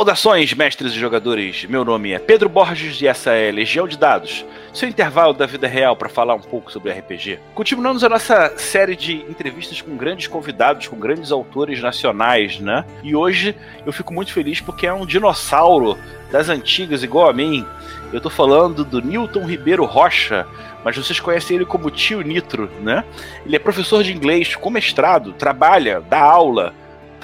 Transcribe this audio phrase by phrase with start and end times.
[0.00, 1.66] Saudações, mestres e jogadores!
[1.66, 5.68] Meu nome é Pedro Borges e essa é Legião de Dados, seu intervalo da vida
[5.68, 7.38] real para falar um pouco sobre RPG.
[7.54, 12.86] Continuamos a nossa série de entrevistas com grandes convidados, com grandes autores nacionais, né?
[13.02, 13.54] E hoje
[13.84, 15.98] eu fico muito feliz porque é um dinossauro
[16.32, 17.66] das antigas, igual a mim.
[18.10, 20.46] Eu tô falando do Newton Ribeiro Rocha,
[20.82, 23.04] mas vocês conhecem ele como Tio Nitro, né?
[23.44, 26.72] Ele é professor de inglês com mestrado, trabalha, dá aula,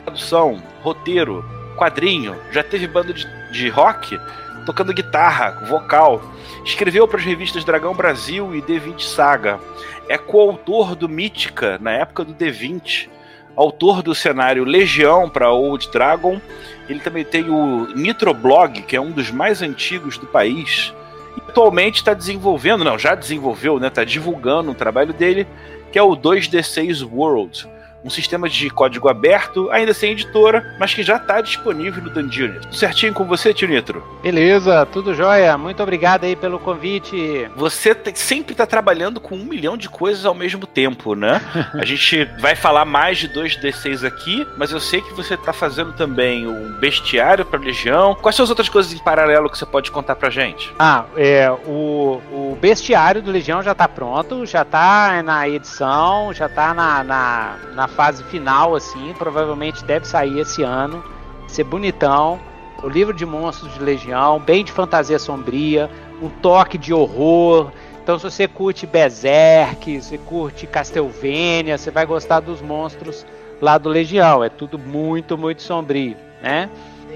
[0.04, 1.42] tradução, roteiro,
[1.76, 4.18] quadrinho, já teve banda de, de rock,
[4.64, 6.20] tocando guitarra, vocal.
[6.64, 9.60] Escreveu para as revistas Dragão Brasil e D20 Saga.
[10.08, 13.08] É coautor do Mítica na época do D20.
[13.54, 16.40] Autor do cenário Legião para Old Dragon.
[16.88, 20.92] Ele também tem o Nitroblog, que é um dos mais antigos do país.
[21.36, 23.88] E atualmente está desenvolvendo, não, já desenvolveu, né?
[23.88, 25.46] Está divulgando o trabalho dele,
[25.90, 27.66] que é o 2D6 World
[28.06, 32.60] um sistema de código aberto, ainda sem editora, mas que já está disponível no Dungeon.
[32.70, 34.06] Certinho com você, Tio Nitro?
[34.22, 35.58] Beleza, tudo jóia.
[35.58, 37.50] Muito obrigado aí pelo convite.
[37.56, 41.40] Você sempre está trabalhando com um milhão de coisas ao mesmo tempo, né?
[41.74, 45.92] A gente vai falar mais de 2D6 aqui, mas eu sei que você está fazendo
[45.92, 48.14] também um bestiário para Legião.
[48.14, 50.72] Quais são as outras coisas em paralelo que você pode contar pra gente?
[50.78, 56.46] Ah, é, o, o bestiário do Legião já está pronto, já está na edição, já
[56.46, 61.02] está na, na, na fase final, assim, provavelmente deve sair esse ano,
[61.48, 62.38] ser bonitão.
[62.82, 65.90] O livro de monstros de Legião, bem de fantasia sombria,
[66.20, 67.72] um toque de horror.
[68.02, 73.26] Então, se você curte Berserk, se curte Castlevania, você vai gostar dos monstros
[73.60, 74.44] lá do Legião.
[74.44, 76.68] É tudo muito, muito sombrio, né?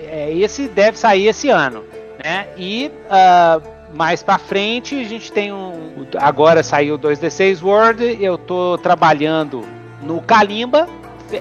[0.08, 1.84] É, esse deve sair esse ano,
[2.24, 2.48] né?
[2.56, 3.62] E uh,
[3.94, 6.06] mais para frente a gente tem um.
[6.18, 8.18] Agora saiu o 2D6 World.
[8.18, 9.64] Eu tô trabalhando
[10.02, 10.88] no Kalimba.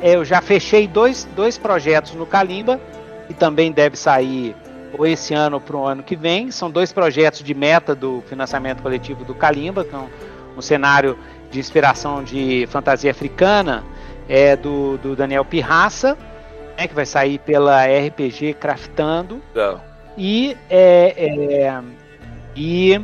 [0.04, 2.80] Eu já fechei dois, dois projetos no Kalimba
[3.30, 4.56] e também deve sair
[4.98, 6.52] ou esse ano ou para o ano que vem.
[6.52, 10.08] São dois projetos de meta do financiamento coletivo do Kalimba, que é um,
[10.58, 11.18] um cenário
[11.50, 13.84] de inspiração de fantasia africana
[14.30, 16.16] é do, do Daniel Pirraça,
[16.78, 19.42] né, que vai sair pela RPG Craftando.
[20.16, 21.82] E, é, é,
[22.56, 23.02] e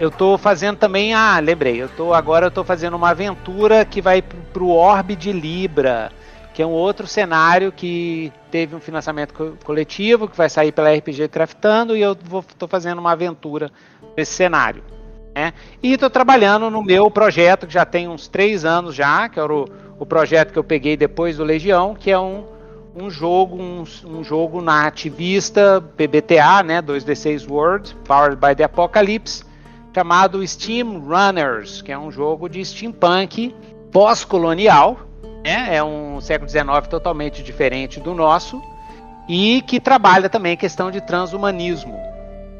[0.00, 4.02] eu tô fazendo também, ah, lembrei, eu tô agora eu tô fazendo uma aventura que
[4.02, 4.22] vai
[4.54, 6.12] pro, pro Orbe de Libra,
[6.54, 10.94] que é um outro cenário que teve um financiamento co coletivo, que vai sair pela
[10.94, 13.70] RPG Craftando, e eu tô fazendo uma aventura
[14.16, 14.84] nesse cenário.
[15.34, 15.52] Né?
[15.82, 19.52] E estou trabalhando no meu projeto, que já tem uns três anos já, que era
[19.52, 19.64] o,
[19.98, 22.44] o projeto que eu peguei depois do Legião, que é um,
[22.94, 29.42] um jogo, um, um jogo na ativista PBTA, né, 2D6 World, Powered by the Apocalypse,
[29.92, 33.52] chamado Steam Runners, que é um jogo de steampunk
[33.94, 34.98] pós-colonial,
[35.44, 35.76] né?
[35.76, 38.60] é um século XIX totalmente diferente do nosso,
[39.28, 41.96] e que trabalha também a questão de transhumanismo,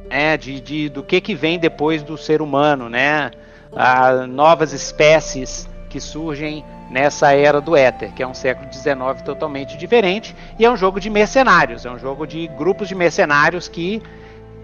[0.08, 0.36] né?
[0.36, 3.32] de, de, do que, que vem depois do ser humano, né?
[3.74, 9.76] A, novas espécies que surgem nessa era do éter, que é um século XIX totalmente
[9.76, 14.00] diferente, e é um jogo de mercenários, é um jogo de grupos de mercenários que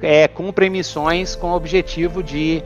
[0.00, 2.62] é, cumprem missões com o objetivo de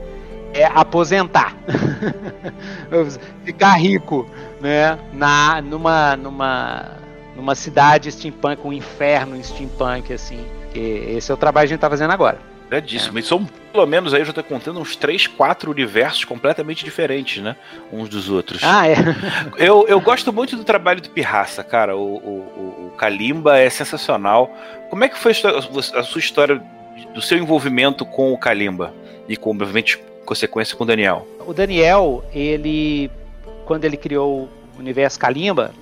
[0.55, 1.55] é, aposentar,
[3.45, 4.99] ficar rico, né?
[5.13, 6.93] Na, numa, numa,
[7.37, 10.39] numa cidade steampunk, um inferno steampunk, assim.
[10.73, 12.39] esse é o trabalho que a gente está fazendo agora.
[12.71, 13.19] Verdíssimo.
[13.19, 13.21] É.
[13.21, 17.43] E são, pelo menos aí, eu já estou contando uns 3, 4 universos completamente diferentes,
[17.43, 17.57] né?
[17.93, 18.63] Uns dos outros.
[18.63, 18.95] Ah, é.
[19.59, 21.97] eu, eu gosto muito do trabalho do Pirraça, cara.
[21.97, 24.57] O, o, o Kalimba é sensacional.
[24.89, 26.63] Como é que foi a sua história
[27.13, 28.95] do seu envolvimento com o Kalimba
[29.29, 31.27] e com, obviamente, consequência com o Daniel.
[31.47, 33.11] O Daniel, ele,
[33.65, 35.73] quando ele criou o universo Kalimba,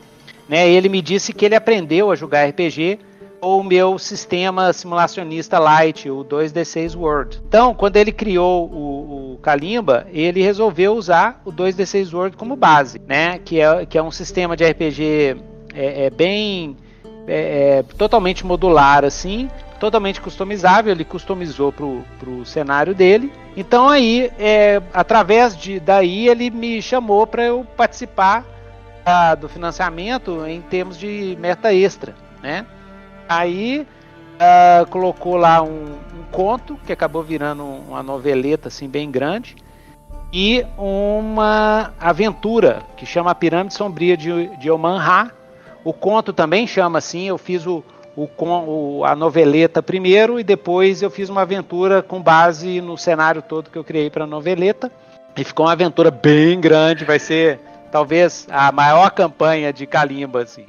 [0.49, 2.99] né, ele me disse que ele aprendeu a jogar RPG
[3.41, 7.43] com o meu sistema simulacionista Light, o 2D6 World.
[7.49, 13.01] Então, quando ele criou o, o Kalimba, ele resolveu usar o 2D6 World como base,
[13.07, 15.37] né, que é, que é um sistema de RPG
[15.75, 16.77] é, é bem
[17.27, 19.49] é, é, totalmente modular assim
[19.83, 21.85] totalmente customizável, ele customizou para
[22.31, 23.33] o cenário dele.
[23.57, 28.45] Então aí, é, através de daí, ele me chamou para eu participar
[29.05, 32.65] ah, do financiamento em termos de meta extra, né?
[33.29, 33.85] Aí
[34.39, 39.57] ah, colocou lá um, um, conto que acabou virando uma noveleta assim bem grande
[40.33, 45.29] e uma aventura que chama a Pirâmide Sombria de, de Oman
[45.83, 47.83] O conto também chama assim, eu fiz o,
[48.17, 53.43] o, o, a noveleta primeiro e depois eu fiz uma aventura com base no cenário
[53.43, 54.91] todo que eu criei para a noveleta.
[55.37, 57.59] E ficou uma aventura bem grande, vai ser
[57.91, 60.67] talvez a maior campanha de Kalimba, assim.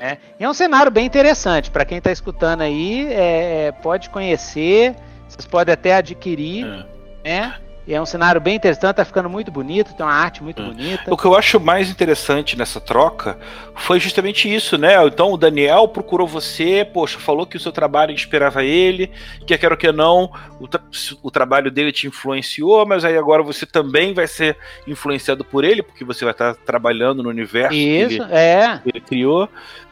[0.00, 4.94] É, é um cenário bem interessante, para quem está escutando aí, é, é, pode conhecer,
[5.28, 6.86] vocês podem até adquirir,
[7.22, 7.30] é.
[7.30, 7.54] né?
[7.86, 10.68] E é um cenário bem interessante, tá ficando muito bonito, tem uma arte muito hum.
[10.68, 11.12] bonita.
[11.12, 13.38] O que eu acho mais interessante nessa troca
[13.74, 14.94] foi justamente isso, né?
[15.06, 19.10] Então o Daniel procurou você, poxa, falou que o seu trabalho inspirava ele,
[19.46, 20.80] que quer ou que não, o, tra
[21.22, 24.56] o trabalho dele te influenciou, mas aí agora você também vai ser
[24.86, 28.80] influenciado por ele, porque você vai estar trabalhando no universo isso, que ele, é.
[28.82, 29.48] que ele criou.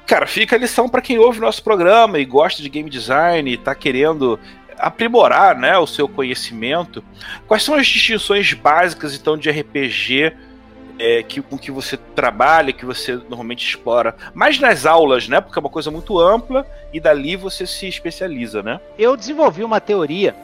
[0.07, 3.57] Cara, fica a lição para quem ouve nosso programa e gosta de game design e
[3.57, 4.39] tá querendo
[4.83, 7.05] aprimorar né, o seu conhecimento,
[7.47, 10.33] quais são as distinções básicas então de RPG
[10.99, 15.41] é, que, com que você trabalha, que você normalmente explora, mais nas aulas, né?
[15.41, 18.81] Porque é uma coisa muito ampla e dali você se especializa, né?
[18.99, 20.35] Eu desenvolvi uma teoria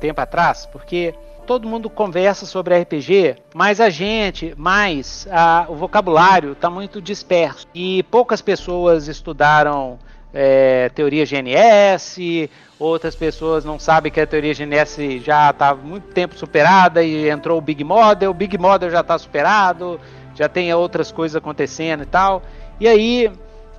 [0.00, 1.14] tempo atrás, porque
[1.46, 7.66] todo mundo conversa sobre RPG, mas a gente, mais a, o vocabulário está muito disperso
[7.74, 9.98] e poucas pessoas estudaram
[10.32, 12.48] é, teoria GNS,
[12.80, 17.58] outras pessoas não sabem que a teoria GNS já está muito tempo superada e entrou
[17.58, 20.00] o Big Model, o Big Model já está superado,
[20.34, 22.42] já tem outras coisas acontecendo e tal.
[22.80, 23.30] E aí,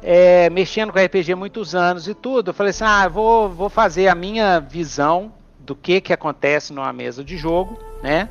[0.04, 3.70] é, mexendo com RPG há muitos anos e tudo, eu falei assim, ah, vou, vou
[3.70, 8.30] fazer a minha visão do que, que acontece numa mesa de jogo, né?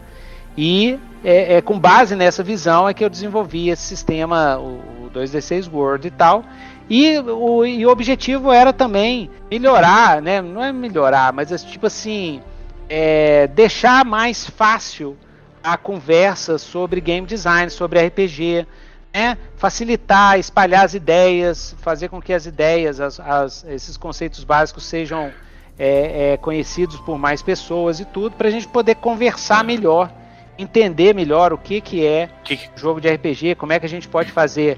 [0.57, 5.11] E é, é, com base nessa visão é que eu desenvolvi esse sistema, o, o
[5.13, 6.45] 2D6 World e tal.
[6.91, 10.43] E o, e o objetivo era também melhorar, né?
[10.43, 12.43] Não é melhorar, mas é tipo assim,
[12.89, 15.17] é, deixar mais fácil
[15.63, 18.67] a conversa sobre game design, sobre RPG,
[19.15, 19.39] né?
[19.57, 25.33] facilitar, espalhar as ideias, fazer com que as ideias, as, as, esses conceitos básicos sejam
[25.79, 30.11] é, é, conhecidos por mais pessoas e tudo, para a gente poder conversar melhor,
[30.59, 32.59] entender melhor o que, que é que...
[32.75, 34.77] jogo de RPG, como é que a gente pode fazer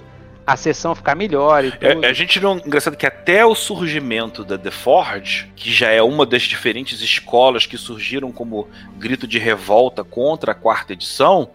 [0.53, 2.05] a sessão ficar melhor e é, tudo.
[2.05, 2.59] É, a gente não.
[2.59, 7.65] Engraçado que até o surgimento da The Forge, que já é uma das diferentes escolas
[7.65, 11.51] que surgiram como grito de revolta contra a quarta edição,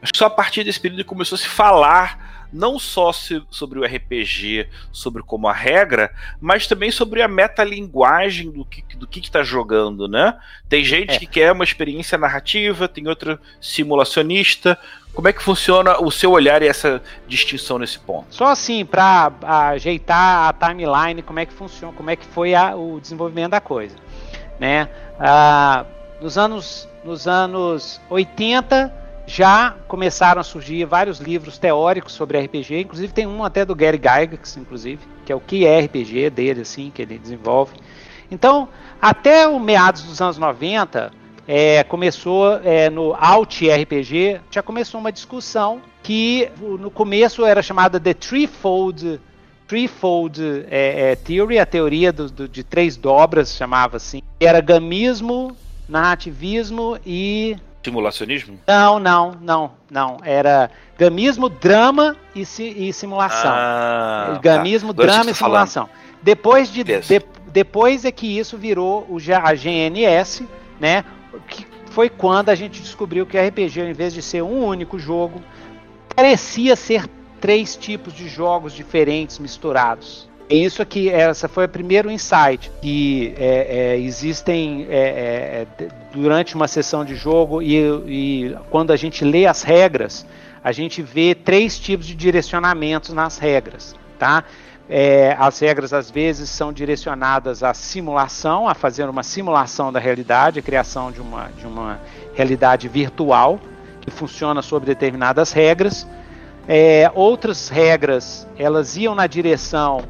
[0.00, 3.78] acho que só a partir desse período começou a se falar não só se, sobre
[3.78, 6.10] o RPG, sobre como a regra,
[6.40, 10.36] mas também sobre a metalinguagem do que do que está jogando, né?
[10.68, 11.18] Tem gente é.
[11.18, 14.78] que quer uma experiência narrativa, tem outra simulacionista,
[15.14, 18.26] como é que funciona o seu olhar e essa distinção nesse ponto?
[18.30, 19.32] Só assim, para
[19.72, 23.60] ajeitar a timeline, como é que funciona, como é que foi a, o desenvolvimento da
[23.60, 23.96] coisa.
[24.60, 24.88] Né?
[25.18, 25.84] Ah,
[26.20, 33.12] nos, anos, nos anos 80 já começaram a surgir vários livros teóricos sobre RPG, inclusive
[33.12, 36.90] tem um até do Gary Gygax, inclusive, que é o que é RPG dele, assim,
[36.90, 37.74] que ele desenvolve.
[38.30, 38.68] Então,
[39.00, 41.12] até o meados dos anos 90,
[41.46, 48.00] é, começou é, no Alt RPG, já começou uma discussão que no começo era chamada
[48.00, 49.20] de Threefold
[49.68, 54.22] Threefold é, é, Theory, a teoria do, do, de três dobras, chamava assim.
[54.40, 55.54] Era gamismo,
[55.86, 57.54] narrativismo e.
[57.88, 58.58] Simulacionismo?
[58.66, 60.18] Não, não, não, não.
[60.22, 63.50] Era gamismo, drama e, e simulação.
[63.50, 64.38] Ah, tá.
[64.40, 65.02] gamismo, tá.
[65.02, 65.86] drama e simulação.
[65.86, 66.08] Falando.
[66.22, 70.46] Depois de, de, depois é que isso virou o, a GNS,
[70.78, 71.04] né?
[71.48, 75.40] que foi quando a gente descobriu que RPG, ao invés de ser um único jogo,
[76.14, 77.08] parecia ser
[77.40, 80.28] três tipos de jogos diferentes misturados.
[80.50, 86.54] E isso aqui, essa foi o primeiro insight que é, é, existem é, é durante
[86.54, 87.76] uma sessão de jogo e,
[88.06, 90.24] e quando a gente lê as regras,
[90.64, 94.42] a gente vê três tipos de direcionamentos nas regras, tá?
[94.88, 100.60] É, as regras às vezes são direcionadas à simulação, a fazer uma simulação da realidade,
[100.60, 102.00] a criação de uma, de uma
[102.34, 103.60] realidade virtual
[104.00, 106.06] que funciona sob determinadas regras.
[106.66, 110.04] É, outras regras elas iam na direção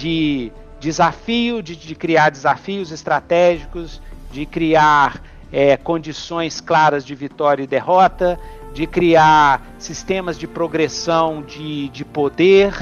[0.00, 4.00] de desafio, de, de criar desafios estratégicos,
[4.32, 8.40] de criar é, condições claras de vitória e derrota,
[8.72, 12.72] de criar sistemas de progressão de, de poder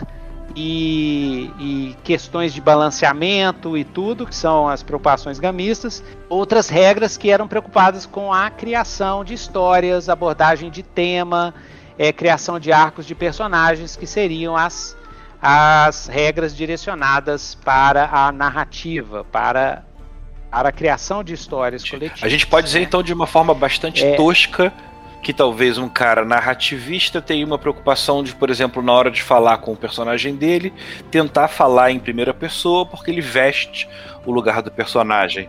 [0.54, 6.04] e, e, questões de balanceamento e tudo, que são as preocupações gamistas.
[6.28, 11.52] Outras regras que eram preocupadas com a criação de histórias, abordagem de tema,
[11.98, 14.96] é, criação de arcos de personagens, que seriam as,
[15.40, 19.84] as regras direcionadas para a narrativa, para,
[20.50, 22.22] para a criação de histórias coletivas.
[22.22, 22.84] A gente pode dizer, né?
[22.84, 24.72] então, de uma forma bastante é, tosca
[25.22, 29.58] que talvez um cara narrativista tenha uma preocupação de, por exemplo, na hora de falar
[29.58, 30.72] com o personagem dele,
[31.10, 33.88] tentar falar em primeira pessoa porque ele veste
[34.24, 35.48] o lugar do personagem.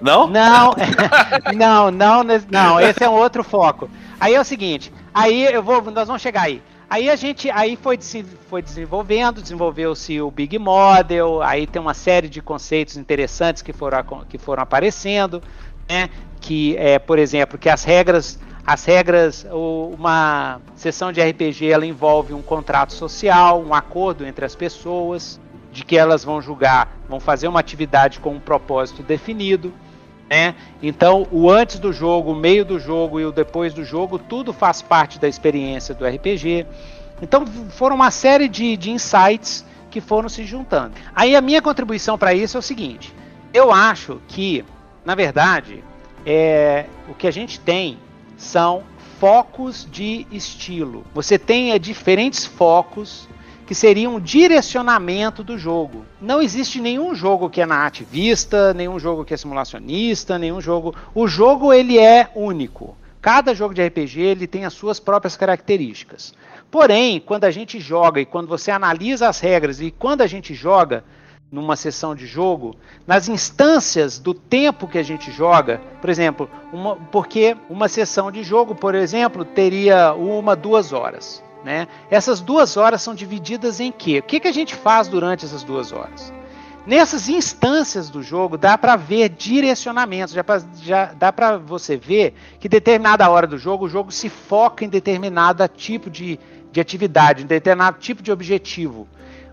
[0.00, 0.26] Não?
[0.26, 0.74] Não,
[1.54, 3.88] não, não, não, esse é um outro foco.
[4.18, 6.62] Aí é o seguinte, aí eu vou, nós vamos chegar aí.
[6.92, 7.98] Aí a gente, aí foi,
[8.50, 14.04] foi desenvolvendo, desenvolveu-se o Big Model, aí tem uma série de conceitos interessantes que foram,
[14.28, 15.42] que foram aparecendo,
[15.88, 16.10] né?
[16.38, 22.34] Que é, por exemplo, que as regras, as regras, uma sessão de RPG ela envolve
[22.34, 25.40] um contrato social, um acordo entre as pessoas,
[25.72, 29.72] de que elas vão julgar, vão fazer uma atividade com um propósito definido.
[30.32, 30.54] Né?
[30.82, 34.50] Então, o antes do jogo, o meio do jogo e o depois do jogo, tudo
[34.50, 36.66] faz parte da experiência do RPG.
[37.20, 40.94] Então, foram uma série de, de insights que foram se juntando.
[41.14, 43.14] Aí, a minha contribuição para isso é o seguinte:
[43.52, 44.64] eu acho que,
[45.04, 45.84] na verdade,
[46.24, 47.98] é, o que a gente tem
[48.38, 48.84] são
[49.20, 51.04] focos de estilo.
[51.12, 53.28] Você tem é, diferentes focos
[53.72, 56.04] que seria um direcionamento do jogo.
[56.20, 60.94] Não existe nenhum jogo que é nativista, nenhum jogo que é simulacionista, nenhum jogo.
[61.14, 62.94] O jogo ele é único.
[63.18, 66.34] Cada jogo de RPG ele tem as suas próprias características.
[66.70, 70.52] Porém, quando a gente joga e quando você analisa as regras e quando a gente
[70.52, 71.02] joga
[71.50, 72.76] numa sessão de jogo,
[73.06, 78.42] nas instâncias do tempo que a gente joga, por exemplo, uma, porque uma sessão de
[78.42, 81.42] jogo, por exemplo, teria uma, duas horas.
[81.64, 81.86] Né?
[82.10, 84.18] Essas duas horas são divididas em quê?
[84.18, 86.32] O que, que a gente faz durante essas duas horas?
[86.84, 92.34] Nessas instâncias do jogo dá para ver direcionamentos, já, pra, já dá para você ver
[92.58, 96.40] que determinada hora do jogo o jogo se foca em determinado tipo de,
[96.72, 99.06] de atividade, em determinado tipo de objetivo.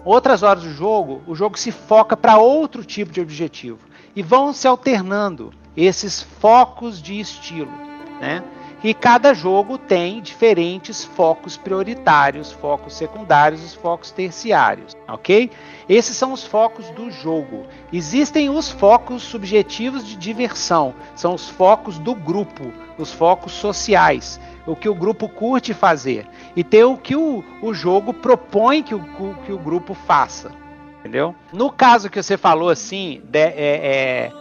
[0.04, 3.80] Outras horas do jogo o jogo se foca para outro tipo de objetivo
[4.16, 7.72] e vão se alternando esses focos de estilo,
[8.20, 8.44] né?
[8.82, 15.52] E cada jogo tem diferentes focos prioritários, focos secundários e focos terciários, ok?
[15.90, 17.66] Esses são os focos do jogo.
[17.92, 24.78] Existem os focos subjetivos de diversão, são os focos do grupo, os focos sociais, o
[24.78, 26.26] que o grupo curte fazer.
[26.56, 29.04] E tem o que o, o jogo propõe que o,
[29.46, 30.52] que o grupo faça,
[31.00, 31.36] entendeu?
[31.52, 34.32] No caso que você falou assim, de, é, é,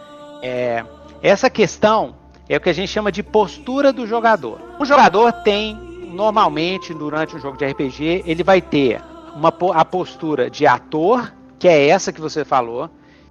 [0.41, 0.85] é,
[1.21, 2.18] essa questão
[2.49, 4.59] é o que a gente chama de postura do jogador.
[4.79, 5.75] O jogador tem,
[6.11, 8.99] normalmente, durante um jogo de RPG, ele vai ter
[9.35, 12.89] uma, a postura de ator, que é essa que você falou,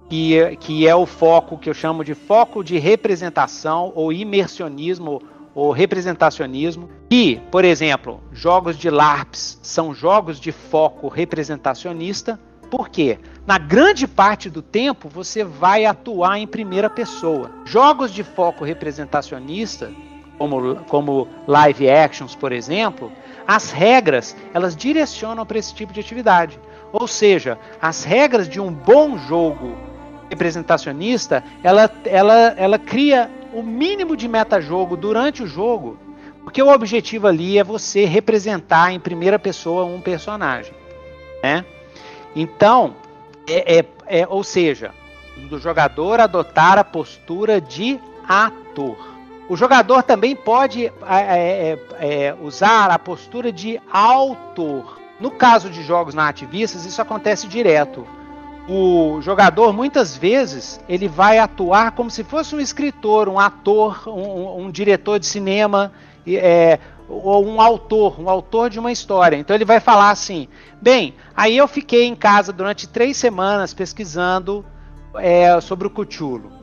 [0.09, 5.21] que, que é o foco que eu chamo de foco de representação ou imersionismo
[5.53, 6.89] ou representacionismo.
[7.11, 12.39] E, por exemplo, jogos de LARPs são jogos de foco representacionista.
[12.69, 13.17] Por quê?
[13.49, 17.49] na grande parte do tempo você vai atuar em primeira pessoa.
[17.65, 19.91] Jogos de foco representacionista,
[20.37, 23.11] como, como live actions, por exemplo,
[23.47, 26.59] as regras elas direcionam para esse tipo de atividade.
[26.93, 29.75] Ou seja, as regras de um bom jogo
[30.29, 35.97] representacionista, ela, ela, ela cria o mínimo de metajogo durante o jogo,
[36.43, 40.71] porque o objetivo ali é você representar em primeira pessoa um personagem.
[41.41, 41.65] Né?
[42.35, 42.95] Então,
[43.47, 44.91] é, é, é, ou seja,
[45.49, 49.19] do jogador adotar a postura de ator.
[49.49, 54.99] O jogador também pode é, é, é, usar a postura de autor.
[55.19, 58.07] No caso de jogos nativistas, isso acontece direto.
[58.69, 64.65] O jogador, muitas vezes, ele vai atuar como se fosse um escritor, um ator, um,
[64.65, 65.91] um diretor de cinema,
[66.27, 66.77] é,
[67.09, 69.35] ou um autor, um autor de uma história.
[69.35, 70.47] Então ele vai falar assim:
[70.81, 74.63] bem, aí eu fiquei em casa durante três semanas pesquisando
[75.15, 76.59] é, sobre o Cthulhu.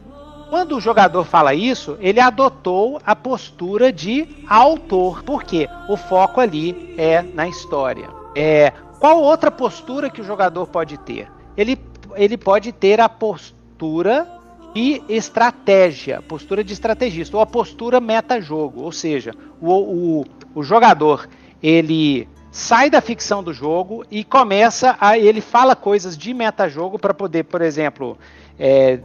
[0.48, 6.94] Quando o jogador fala isso, ele adotou a postura de autor, porque o foco ali
[6.96, 8.08] é na história.
[8.34, 11.28] É, qual outra postura que o jogador pode ter?
[11.56, 11.76] Ele,
[12.14, 14.36] ele pode ter a postura
[14.76, 20.24] e estratégia, postura de estrategista, ou a postura meta-jogo, ou seja, o, o,
[20.56, 21.28] o jogador
[21.62, 27.12] ele sai da ficção do jogo e começa a ele fala coisas de meta-jogo para
[27.12, 28.16] poder, por exemplo,
[28.58, 29.00] é,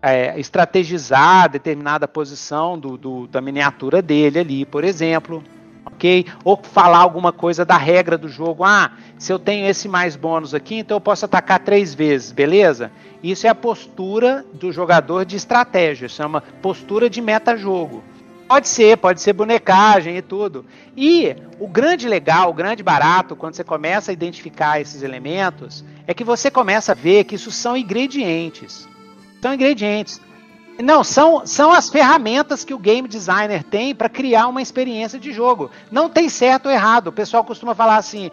[0.00, 5.42] é, estrategizar determinada posição do, do, da miniatura dele ali, por exemplo
[5.84, 6.26] ok?
[6.44, 8.62] Ou falar alguma coisa da regra do jogo.
[8.62, 12.92] Ah, se eu tenho esse mais bônus aqui, então eu posso atacar três vezes, beleza?
[13.22, 18.04] Isso é a postura do jogador de estratégia, chama postura de meta-jogo.
[18.48, 20.64] Pode ser, pode ser bonecagem e tudo.
[20.96, 26.14] E o grande legal, o grande barato, quando você começa a identificar esses elementos, é
[26.14, 28.88] que você começa a ver que isso são ingredientes.
[29.42, 30.18] São ingredientes.
[30.82, 35.30] Não, são, são as ferramentas que o game designer tem para criar uma experiência de
[35.30, 35.70] jogo.
[35.90, 37.08] Não tem certo ou errado.
[37.08, 38.30] O pessoal costuma falar assim: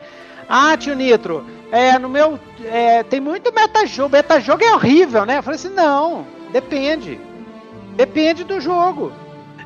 [0.47, 2.39] ah, tio Nitro, é, no meu.
[2.63, 4.11] É, tem muito metajogo.
[4.11, 5.39] Metajogo é horrível, né?
[5.39, 7.19] Eu falei assim: não, depende.
[7.97, 9.11] Depende do jogo.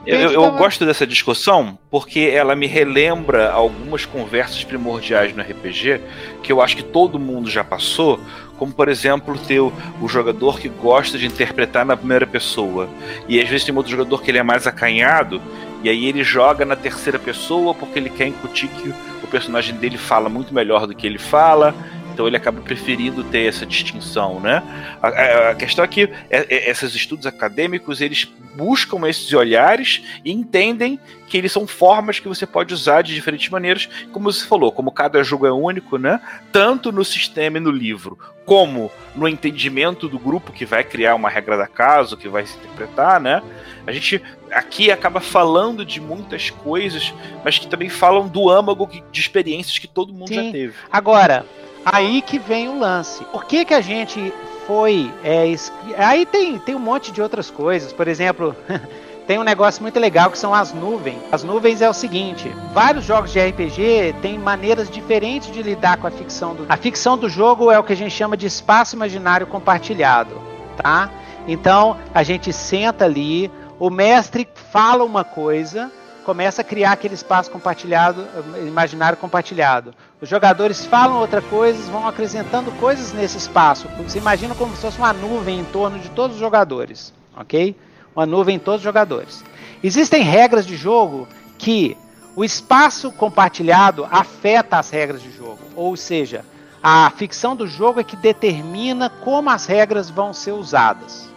[0.10, 6.02] Eu, eu, gosto dessa discussão porque ela me relembra algumas conversas primordiais no RPG
[6.42, 8.20] que eu acho que todo mundo já passou,
[8.58, 12.90] como por exemplo ter o, o, jogador que gosta de interpretar na primeira pessoa.
[13.28, 15.42] E às vezes tem outro jogador que ele é mais acanhado
[15.84, 18.90] e aí ele joga na terceira pessoa porque ele quer incutir que
[19.24, 21.74] o personagem dele fala muito melhor do que ele fala
[22.20, 24.62] então ele acaba preferindo ter essa distinção, né?
[25.02, 28.26] A, a, a questão é que é, é, esses estudos acadêmicos eles
[28.58, 31.00] buscam esses olhares e entendem
[31.30, 34.92] que eles são formas que você pode usar de diferentes maneiras, como você falou, como
[34.92, 36.20] cada jogo é único, né?
[36.52, 41.30] Tanto no sistema e no livro, como no entendimento do grupo que vai criar uma
[41.30, 43.42] regra da casa, que vai se interpretar, né?
[43.88, 44.22] A gente
[44.52, 47.14] aqui acaba falando de muitas coisas,
[47.46, 50.48] mas que também falam do âmago de experiências que todo mundo Sim.
[50.48, 50.74] já teve.
[50.92, 51.46] Agora,
[51.86, 53.24] Aí que vem o lance.
[53.26, 54.34] Por que, que a gente
[54.68, 55.12] foi.
[55.24, 55.54] É,
[55.98, 57.92] aí tem, tem um monte de outras coisas.
[57.92, 58.56] Por exemplo.
[59.30, 61.20] tem um negócio muito legal que são as nuvens.
[61.32, 66.08] As nuvens é o seguinte: vários jogos de RPG têm maneiras diferentes de lidar com
[66.08, 66.66] a ficção do.
[66.68, 70.42] A ficção do jogo é o que a gente chama de espaço imaginário compartilhado,
[70.76, 71.12] tá?
[71.48, 75.92] Então a gente senta ali, o mestre fala uma coisa,
[76.26, 78.28] começa a criar aquele espaço compartilhado,
[78.66, 79.94] imaginário compartilhado.
[80.22, 83.88] Os jogadores falam outra coisa, vão acrescentando coisas nesse espaço.
[84.00, 87.74] Você imagina como se fosse uma nuvem em torno de todos os jogadores, ok?
[88.14, 89.46] Uma nuvem em todos os jogadores.
[89.82, 91.26] Existem regras de jogo
[91.58, 91.96] que
[92.36, 96.44] o espaço compartilhado afeta as regras de jogo, ou seja,
[96.84, 101.30] a ficção do jogo é que determina como as regras vão ser usadas.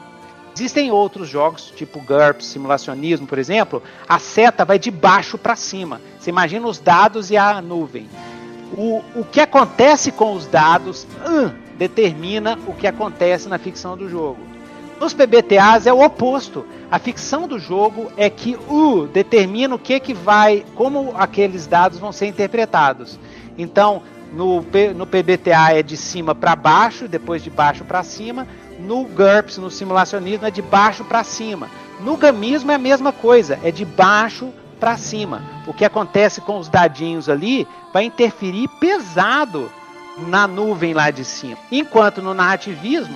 [0.56, 6.00] Existem outros jogos, tipo GURPS, simulacionismo, por exemplo, a seta vai de baixo para cima.
[6.18, 8.08] Você imagina os dados e a nuvem.
[8.76, 14.08] O, o que acontece com os dados uh, determina o que acontece na ficção do
[14.08, 14.38] jogo.
[15.00, 16.64] Nos PBTAs é o oposto.
[16.90, 21.66] A ficção do jogo é que o uh, determina o que que vai, como aqueles
[21.66, 23.18] dados vão ser interpretados.
[23.58, 24.64] Então, no,
[24.96, 28.46] no PBTA é de cima para baixo, depois de baixo para cima.
[28.78, 31.68] No GURPS, no simulacionismo, é de baixo para cima.
[32.00, 34.61] No gamismo é a mesma coisa, é de baixo para
[34.96, 35.42] cima.
[35.66, 39.70] O que acontece com os dadinhos ali vai interferir pesado
[40.18, 41.56] na nuvem lá de cima.
[41.70, 43.14] Enquanto no narrativismo,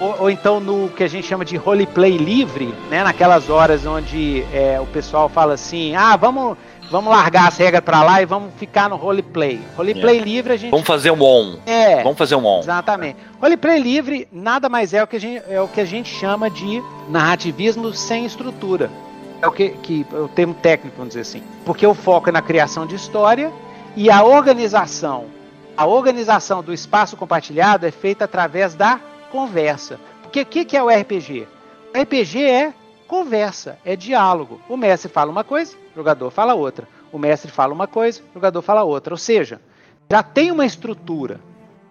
[0.00, 4.44] ou, ou, então no que a gente chama de roleplay livre, né, naquelas horas onde
[4.52, 6.56] é, o pessoal fala assim, ah, vamos
[6.90, 9.60] vamos largar as regras para lá e vamos ficar no roleplay.
[9.76, 10.22] Roleplay é.
[10.22, 10.70] livre a gente.
[10.70, 11.58] Vamos fazer um on.
[11.66, 12.02] É.
[12.02, 12.60] Vamos fazer um on.
[12.60, 13.18] Exatamente.
[13.40, 16.48] Roleplay livre nada mais é o que a gente, é o que a gente chama
[16.48, 18.90] de narrativismo sem estrutura.
[19.40, 21.42] É o que, que é o termo técnico, vamos dizer assim.
[21.64, 23.52] Porque o foco é na criação de história
[23.96, 25.26] e a organização.
[25.76, 30.00] A organização do espaço compartilhado é feita através da conversa.
[30.22, 31.46] Porque o que, que é o RPG?
[31.94, 32.74] O RPG é
[33.06, 34.60] conversa, é diálogo.
[34.68, 36.88] O mestre fala uma coisa, o jogador fala outra.
[37.12, 39.14] O mestre fala uma coisa, o jogador fala outra.
[39.14, 39.60] Ou seja,
[40.10, 41.40] já tem uma estrutura.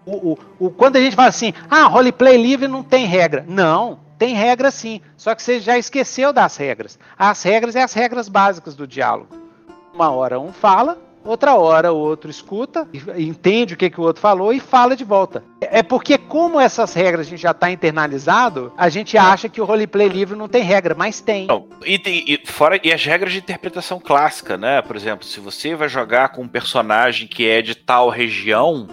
[0.06, 3.44] O, o, o, quando a gente fala assim, ah, roleplay livre não tem regra.
[3.48, 5.00] Não, tem regra sim.
[5.16, 6.98] Só que você já esqueceu das regras.
[7.16, 9.28] As regras é as regras básicas do diálogo.
[9.94, 14.22] Uma hora um fala, Outra hora o outro escuta, entende o que, que o outro
[14.22, 15.44] falou e fala de volta.
[15.60, 19.64] É porque, como essas regras a gente já está internalizado, a gente acha que o
[19.66, 21.46] roleplay livre não tem regra, mas tem.
[21.46, 24.80] Não, e, tem, e, fora, e as regras de interpretação clássica, né?
[24.80, 28.88] Por exemplo, se você vai jogar com um personagem que é de tal região,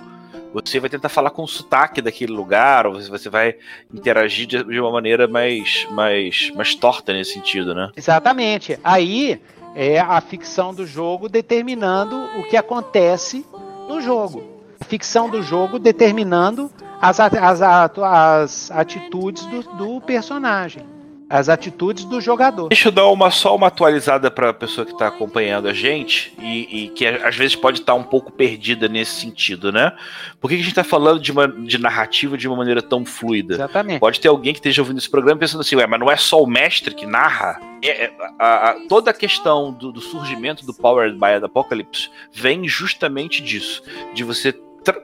[0.63, 3.55] você vai tentar falar com o sotaque daquele lugar, ou você vai
[3.93, 7.91] interagir de, uma maneira mais, mais, mais torta nesse sentido, né?
[7.95, 8.79] Exatamente.
[8.83, 9.41] Aí
[9.75, 13.45] é a ficção do jogo determinando o que acontece
[13.89, 14.43] no jogo.
[14.79, 20.94] A ficção do jogo determinando as, as, as atitudes do, do personagem
[21.29, 22.69] as atitudes do jogador.
[22.69, 26.33] Deixa eu dar uma, só uma atualizada para a pessoa que está acompanhando a gente
[26.39, 29.91] e, e, que às vezes pode estar tá um pouco perdida nesse sentido, né?
[30.39, 33.03] Por que, que a gente está falando de, uma, de narrativa de uma maneira tão
[33.03, 33.55] fluida?
[33.55, 33.99] Exatamente.
[33.99, 36.41] Pode ter alguém que esteja ouvindo esse programa pensando assim, ué, mas não é só
[36.41, 37.59] o mestre que narra?
[37.83, 42.09] É, é a, a, toda a questão do, do surgimento do Powered by the Apocalypse
[42.31, 43.83] vem justamente disso,
[44.13, 44.53] de você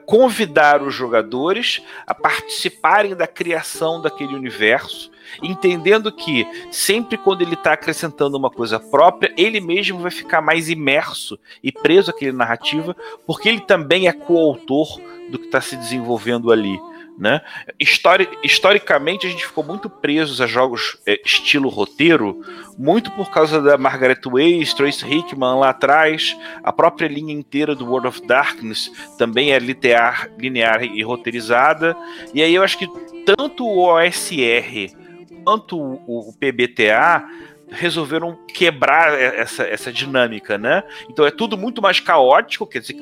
[0.06, 5.10] convidar os jogadores a participarem da criação daquele universo
[5.42, 10.68] entendendo que sempre quando ele está acrescentando uma coisa própria, ele mesmo vai ficar mais
[10.68, 16.50] imerso e preso àquela narrativa, porque ele também é coautor do que está se desenvolvendo
[16.50, 16.78] ali.
[17.18, 17.42] Né?
[17.78, 22.40] Histori historicamente, a gente ficou muito presos a jogos é, estilo roteiro,
[22.78, 27.86] muito por causa da Margaret Weiss, Trace Hickman lá atrás, a própria linha inteira do
[27.86, 31.94] World of Darkness também é linear, linear e roteirizada.
[32.32, 32.88] E aí eu acho que
[33.26, 35.01] tanto o OSR
[35.44, 37.24] quanto o PBTA
[37.72, 40.82] resolveram quebrar essa, essa dinâmica, né?
[41.08, 42.96] Então é tudo muito mais caótico, quer dizer,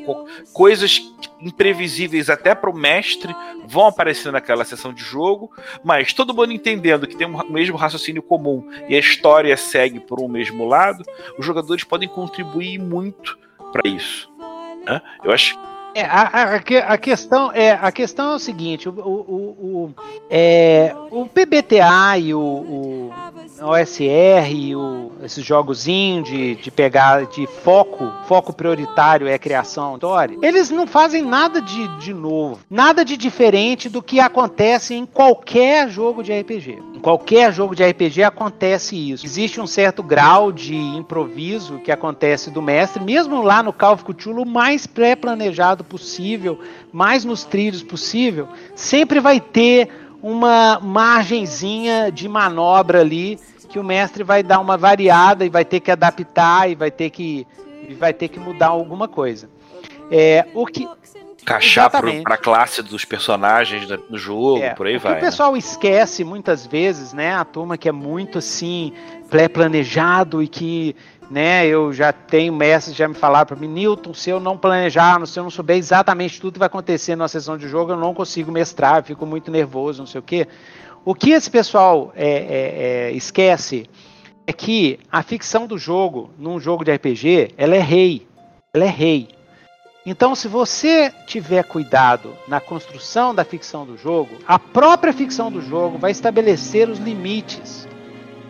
[0.52, 1.00] coisas
[1.40, 3.34] imprevisíveis até para o mestre
[3.66, 5.50] vão aparecer naquela sessão de jogo,
[5.82, 10.20] mas todo mundo entendendo que tem um mesmo raciocínio comum e a história segue por
[10.20, 11.04] um mesmo lado,
[11.36, 13.38] os jogadores podem contribuir muito
[13.72, 14.30] para isso.
[14.86, 15.00] Né?
[15.24, 15.58] Eu acho
[15.94, 16.54] é, a, a,
[16.94, 19.94] a, questão é a questão é o seguinte, o, o, o,
[20.30, 23.12] é, o PBTA e o, o
[23.62, 30.38] OSR o, esses jogos indie de pegar de foco, foco prioritário é a criação história,
[30.42, 35.88] eles não fazem nada de, de novo, nada de diferente do que acontece em qualquer
[35.88, 36.78] jogo de RPG.
[36.94, 39.24] Em qualquer jogo de RPG acontece isso.
[39.24, 44.04] Existe um certo grau de improviso que acontece do mestre, mesmo lá no Call of
[44.04, 46.58] Cthulhu mais pré-planejado possível,
[46.92, 49.88] mais nos trilhos possível, sempre vai ter
[50.22, 55.80] uma margenzinha de manobra ali que o mestre vai dar uma variada e vai ter
[55.80, 57.46] que adaptar e vai ter que
[57.98, 59.48] vai ter que mudar alguma coisa.
[60.10, 60.88] É, o que
[61.42, 65.12] encaixar para a classe dos personagens no jogo, é, por aí o vai.
[65.12, 65.20] o né?
[65.20, 67.34] pessoal esquece muitas vezes, né?
[67.34, 68.92] A turma que é muito assim
[69.28, 70.94] pré-planejado e que
[71.30, 71.64] né?
[71.66, 75.38] Eu já tenho mestres já me falaram para mim, Newton, se eu não planejar, se
[75.38, 78.50] eu não souber exatamente tudo que vai acontecer na sessão de jogo, eu não consigo
[78.50, 80.48] mestrar, fico muito nervoso, não sei o quê.
[81.04, 83.88] O que esse pessoal é, é, é, esquece
[84.46, 88.26] é que a ficção do jogo, num jogo de RPG, ela é rei.
[88.74, 89.28] Ela é rei.
[90.04, 95.62] Então, se você tiver cuidado na construção da ficção do jogo, a própria ficção do
[95.62, 97.86] jogo vai estabelecer os limites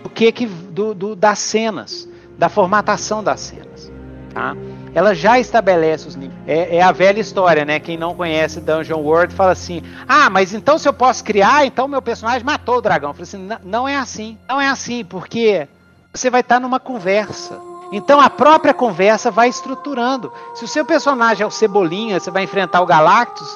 [0.02, 2.08] do que, que do, do das cenas
[2.40, 3.92] da formatação das cenas.
[4.32, 4.56] Tá?
[4.94, 6.40] Ela já estabelece os níveis.
[6.46, 7.78] É, é, a velha história, né?
[7.78, 11.86] Quem não conhece Dungeon World fala assim: ah, mas então se eu posso criar, então
[11.86, 13.14] meu personagem matou o dragão.
[13.16, 14.38] Eu assim: não é assim.
[14.48, 15.68] Não é assim, porque
[16.14, 17.60] você vai estar numa conversa.
[17.92, 20.32] Então a própria conversa vai estruturando.
[20.54, 23.48] Se o seu personagem é o Cebolinha, você vai enfrentar o Galactus,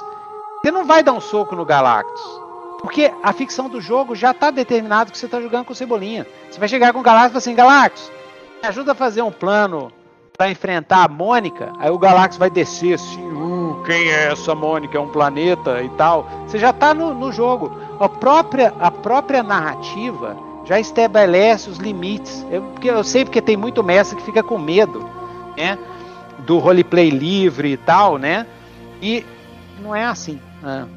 [0.61, 2.23] você não vai dar um soco no Galactus.
[2.83, 6.27] Porque a ficção do jogo já está determinado que você está jogando com o Cebolinha.
[6.51, 8.13] Você vai chegar com o Galactus e falar assim, Galactus,
[8.63, 9.93] ajuda a fazer um plano
[10.37, 14.97] para enfrentar a Mônica, aí o Galactus vai descer assim, uh, quem é essa Mônica?
[14.99, 16.29] É um planeta e tal.
[16.47, 17.71] Você já está no, no jogo.
[18.01, 22.45] A própria, a própria narrativa já estabelece os limites.
[22.51, 25.09] Eu, porque eu sei porque tem muito mestre que fica com medo,
[25.57, 25.79] né?
[26.41, 28.47] Do roleplay livre e tal, né?
[29.01, 29.25] E
[29.81, 30.41] não é assim.
[30.63, 30.89] Né?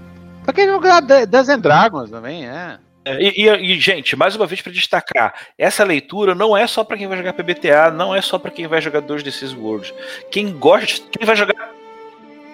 [0.43, 2.79] Pra quem jogar Dungeons Dragons também, é.
[3.07, 6.83] É, e, e, e, gente, mais uma vez para destacar, essa leitura não é só
[6.83, 9.93] para quem vai jogar PBTA, não é só para quem vai jogar 2D6 World.
[10.29, 11.71] Quem gosta, quem vai jogar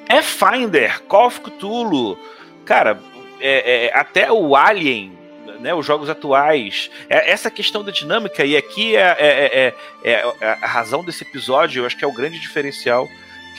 [0.07, 2.19] é Finder, Call of Cthulhu,
[2.65, 2.99] cara,
[3.39, 5.17] é, é, até o Alien,
[5.59, 6.91] né, os jogos atuais.
[7.09, 10.23] É, essa questão da dinâmica, e aqui é, é, é
[10.61, 13.09] a razão desse episódio, eu acho que é o grande diferencial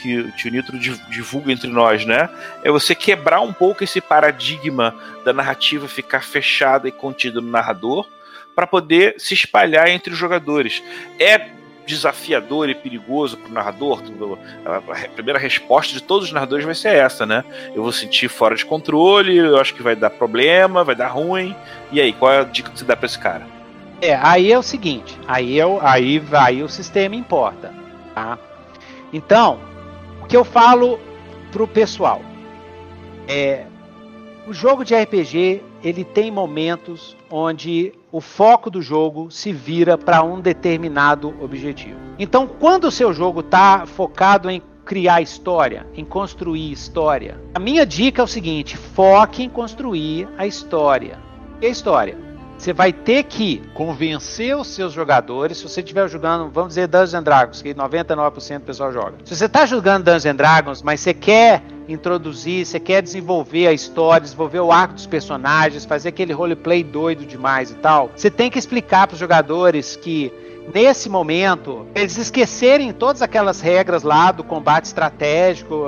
[0.01, 2.29] que, o Nitro divulga entre nós, né?
[2.63, 8.07] É você quebrar um pouco esse paradigma da narrativa ficar fechada e contida no narrador
[8.55, 10.81] para poder se espalhar entre os jogadores.
[11.19, 11.49] É
[11.85, 14.01] desafiador e perigoso para o narrador.
[14.65, 17.43] A primeira resposta de todos os narradores vai ser essa, né?
[17.75, 21.55] Eu vou sentir fora de controle, eu acho que vai dar problema, vai dar ruim.
[21.91, 23.45] E aí, qual é a dica que você dá para esse cara?
[24.01, 27.73] É, aí é o seguinte, aí, é o, aí, aí o sistema importa,
[28.13, 28.37] tá?
[29.13, 29.59] Então,
[30.25, 30.99] o que eu falo
[31.51, 32.19] pro pessoal
[33.27, 33.67] é
[34.47, 40.23] o jogo de RPG ele tem momentos onde o foco do jogo se vira para
[40.23, 41.99] um determinado objetivo.
[42.17, 47.85] Então, quando o seu jogo está focado em criar história, em construir história, a minha
[47.85, 51.19] dica é o seguinte: foque em construir a história.
[51.61, 52.24] E a história?
[52.57, 55.57] Você vai ter que convencer os seus jogadores.
[55.57, 59.13] Se você estiver jogando, vamos dizer, Dungeons Dragons, que 99% do pessoal joga.
[59.23, 64.21] Se você está jogando Dungeons Dragons, mas você quer introduzir, você quer desenvolver a história,
[64.21, 68.57] desenvolver o arco dos personagens, fazer aquele roleplay doido demais e tal, você tem que
[68.57, 70.33] explicar para os jogadores que
[70.73, 75.85] nesse momento, eles esquecerem todas aquelas regras lá do combate estratégico,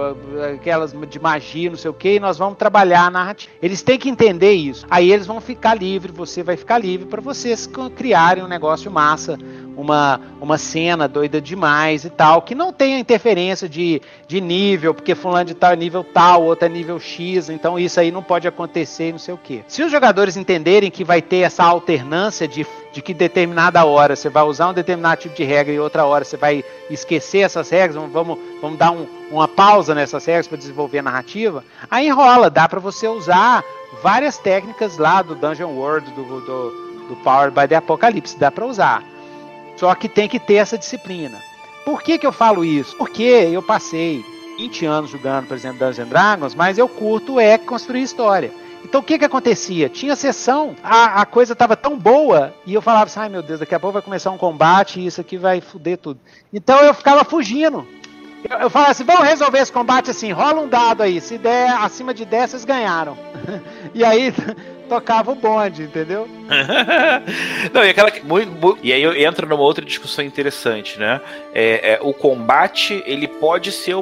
[0.53, 3.51] aquelas de magia, não sei o que, e nós vamos trabalhar a narrativa.
[3.61, 4.85] Eles têm que entender isso.
[4.89, 9.37] Aí eles vão ficar livres, você vai ficar livre para vocês criarem um negócio massa,
[9.77, 15.13] uma, uma cena doida demais e tal, que não tenha interferência de, de nível, porque
[15.13, 18.47] fulano de tal é nível tal, outro é nível X, então isso aí não pode
[18.47, 19.63] acontecer e não sei o que.
[19.67, 24.29] Se os jogadores entenderem que vai ter essa alternância de, de que determinada hora você
[24.29, 27.95] vai usar um determinado tipo de regra e outra hora você vai esquecer essas regras,
[28.11, 32.67] vamos, vamos dar um, uma pausa nessas regras para desenvolver a narrativa, aí rola, dá
[32.67, 33.63] para você usar
[34.01, 38.65] várias técnicas lá do Dungeon World, do, do, do Power by the Apocalypse, dá para
[38.65, 39.16] usar.
[39.77, 41.37] Só que tem que ter essa disciplina.
[41.85, 42.95] Por que, que eu falo isso?
[42.97, 44.25] Porque eu passei
[44.57, 48.51] 20 anos jogando, por exemplo, Dungeons Dragons, mas eu curto é construir história.
[48.83, 49.89] Então o que que acontecia?
[49.89, 53.59] Tinha sessão, a, a coisa estava tão boa, e eu falava assim, ai meu Deus,
[53.59, 56.19] daqui a pouco vai começar um combate e isso aqui vai foder tudo.
[56.53, 57.87] Então eu ficava fugindo.
[58.49, 61.69] Eu, eu falava assim, vamos resolver esse combate assim, rola um dado aí, se der
[61.69, 63.17] acima de 10, vocês ganharam.
[63.93, 64.33] e aí
[64.87, 66.27] tocava o bonde, entendeu?
[67.73, 68.11] Não, e aquela.
[68.23, 71.21] Muito, muito, e aí entra numa outra discussão interessante, né?
[71.53, 73.95] É, é, o combate, ele pode ser.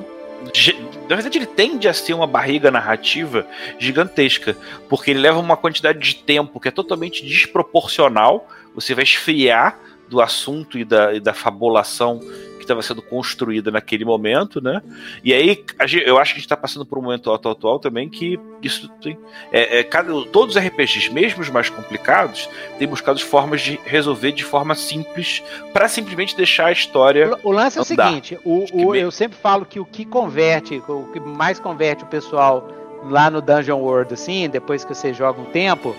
[1.10, 3.48] Na verdade, ele tende a ser uma barriga narrativa
[3.80, 4.56] gigantesca,
[4.88, 8.48] porque ele leva uma quantidade de tempo que é totalmente desproporcional.
[8.76, 12.20] Você vai esfriar do assunto e da, e da fabulação
[12.66, 14.82] estava sendo construída naquele momento, né?
[15.24, 15.64] E aí
[16.06, 18.90] eu acho que a gente está passando por um momento atual, atual também que isso
[19.02, 19.18] tem,
[19.52, 24.32] é, é, cada, todos os RPGs, mesmo os mais complicados, têm buscado formas de resolver
[24.32, 27.38] de forma simples para simplesmente deixar a história.
[27.44, 28.06] O, o lance andar.
[28.06, 31.60] é o seguinte: o, o, eu sempre falo que o que converte, o que mais
[31.60, 32.68] converte o pessoal
[33.10, 35.96] lá no Dungeon World, assim, depois que você joga um tempo,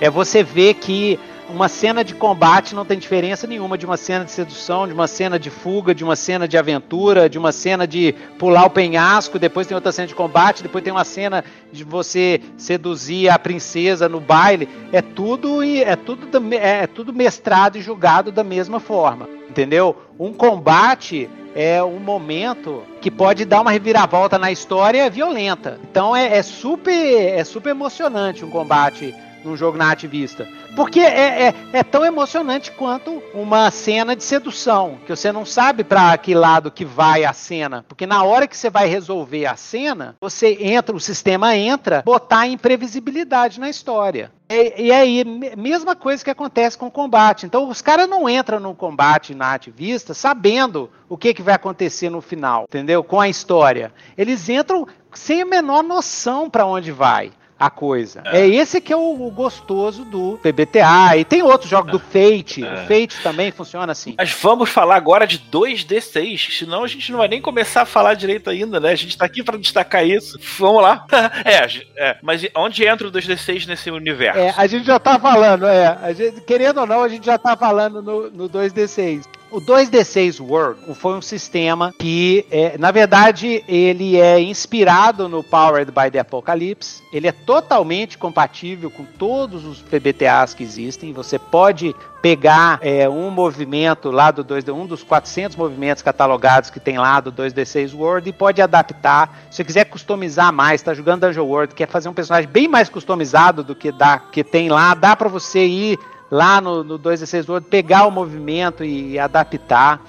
[0.00, 4.24] é você ver que uma cena de combate não tem diferença nenhuma de uma cena
[4.24, 7.86] de sedução, de uma cena de fuga, de uma cena de aventura, de uma cena
[7.86, 11.84] de pular o penhasco, depois tem outra cena de combate, depois tem uma cena de
[11.84, 14.68] você seduzir a princesa no baile.
[14.92, 19.96] É tudo é tudo é, é tudo mestrado e julgado da mesma forma, entendeu?
[20.18, 25.80] Um combate é um momento que pode dar uma reviravolta na história violenta.
[25.90, 30.46] Então é, é super é super emocionante um combate num jogo narrativista.
[30.74, 35.82] Porque é, é, é, tão emocionante quanto uma cena de sedução, que você não sabe
[35.82, 37.84] para que lado que vai a cena.
[37.88, 42.46] Porque na hora que você vai resolver a cena, você entra, o sistema entra, botar
[42.46, 44.30] imprevisibilidade na história.
[44.48, 45.24] E, e aí,
[45.56, 47.44] mesma coisa que acontece com o combate.
[47.44, 52.20] Então, os caras não entram no combate narrativista sabendo o que, que vai acontecer no
[52.20, 53.04] final, entendeu?
[53.04, 53.92] Com a história.
[54.16, 58.22] Eles entram sem a menor noção para onde vai a coisa.
[58.24, 58.40] É.
[58.40, 61.16] é, esse que é o, o, gostoso do PBTA.
[61.16, 62.64] E tem outros jogos do Fate.
[62.64, 62.72] É.
[62.72, 64.14] O Fate também funciona assim.
[64.16, 68.14] Mas vamos falar agora de 2D6, senão a gente não vai nem começar a falar
[68.14, 68.90] direito ainda, né?
[68.90, 70.38] A gente tá aqui para destacar isso.
[70.58, 71.04] Vamos lá.
[71.44, 74.38] é, é, mas onde entra o 2D6 nesse universo?
[74.38, 76.14] É, a gente já tá falando, é.
[76.14, 79.24] Gente, querendo ou não, a gente já tá falando no, no 2D6.
[79.50, 85.90] O 2D6 World foi um sistema que, é, na verdade, ele é inspirado no Powered
[85.90, 87.02] by the Apocalypse.
[87.10, 91.14] Ele é totalmente compatível com todos os PBTAs que existem.
[91.14, 96.78] Você pode pegar é, um movimento lá do 2D, um dos 400 movimentos catalogados que
[96.78, 99.44] tem lá do 2D6 World e pode adaptar.
[99.50, 102.90] Se você quiser customizar mais, está jogando Dungeon World, quer fazer um personagem bem mais
[102.90, 105.98] customizado do que dá, que tem lá, dá para você ir
[106.30, 110.02] lá no, no 216 World, pegar o movimento e adaptar,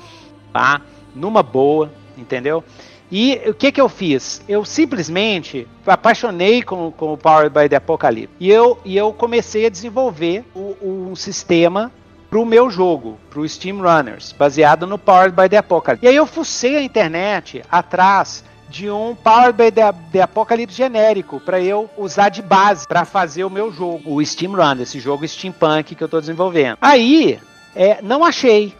[0.51, 0.81] tá?
[1.15, 2.63] Numa boa, entendeu?
[3.11, 4.41] E o que que eu fiz?
[4.47, 8.35] Eu simplesmente apaixonei com, com o Power by the Apocalypse.
[8.39, 11.91] E eu, e eu comecei a desenvolver o, um sistema
[12.29, 16.05] para o meu jogo, para o Steam Runners, baseado no Power by the Apocalypse.
[16.05, 21.39] E aí eu fucei a internet atrás de um Power by the, the Apocalypse genérico
[21.39, 25.27] para eu usar de base para fazer o meu jogo, o Steam Run, esse jogo
[25.27, 26.77] steampunk que eu estou desenvolvendo.
[26.81, 27.39] Aí,
[27.75, 28.73] é, não achei.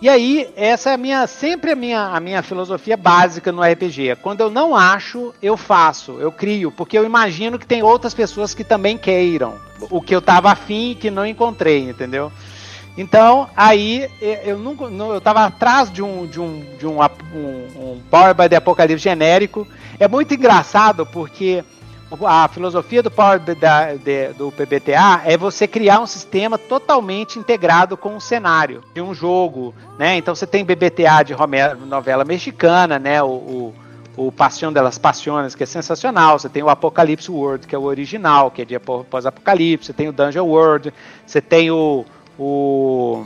[0.00, 4.16] E aí, essa é a minha, sempre a minha, a minha filosofia básica no RPG.
[4.22, 8.52] Quando eu não acho, eu faço, eu crio, porque eu imagino que tem outras pessoas
[8.52, 9.54] que também queiram
[9.90, 12.30] o que eu tava afim e que não encontrei, entendeu?
[12.96, 14.84] Então, aí eu nunca.
[14.84, 19.02] Eu tava atrás de um, de um, de um, um, um Power by the Apocalipse
[19.02, 19.66] genérico.
[19.98, 21.64] É muito engraçado porque
[22.24, 28.16] a filosofia do Power de, do PBTA é você criar um sistema totalmente integrado com
[28.16, 30.16] o cenário de um jogo, né?
[30.16, 31.34] Então você tem BBTA de
[31.86, 33.20] novela mexicana, né?
[33.22, 33.74] O, o,
[34.16, 36.38] o Passion delas Passiones, que é sensacional.
[36.38, 39.86] Você tem o Apocalipse World, que é o original, que é de pós-apocalipse.
[39.86, 40.94] Você tem o Dungeon World.
[41.26, 42.04] Você tem o
[42.38, 43.24] o.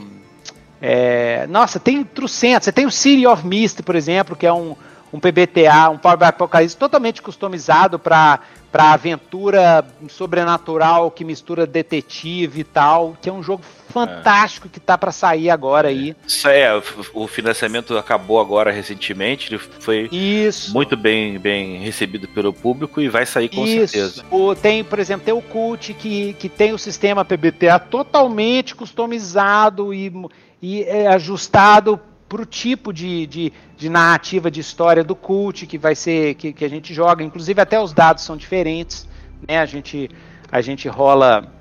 [0.81, 2.65] É, nossa, tem trucentos.
[2.65, 4.75] Você tem o City of Mist, por exemplo, que é um,
[5.11, 8.39] um PBTA, um Power by Apocalipse totalmente customizado para
[8.73, 14.69] aventura sobrenatural que mistura detetive e tal, que é um jogo fantástico é.
[14.69, 16.15] que tá para sair agora aí.
[16.25, 16.69] Isso é,
[17.13, 20.73] o financiamento acabou agora recentemente, ele foi Isso.
[20.73, 23.93] muito bem, bem recebido pelo público e vai sair com Isso.
[23.93, 24.25] certeza.
[24.29, 29.93] O, tem, por exemplo, tem o Cult que, que tem o sistema PBTA totalmente customizado
[29.93, 30.13] e,
[30.61, 35.79] e é ajustado para o tipo de, de, de, narrativa de história do cult que
[35.79, 37.23] vai ser que, que a gente joga.
[37.23, 39.07] Inclusive até os dados são diferentes,
[39.47, 39.57] né?
[39.57, 40.11] A gente
[40.51, 41.51] a gente rola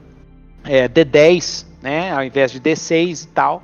[0.65, 2.13] é, D10, né?
[2.13, 3.63] Ao invés de D6 e tal.